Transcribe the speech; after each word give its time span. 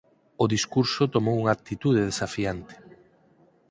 O 0.43 0.45
discurso 0.55 1.11
tomou 1.15 1.35
unha 1.41 1.53
actitude 1.57 2.07
desafiante. 2.09 2.75